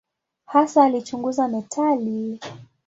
[0.45, 2.39] Hasa alichunguza metali.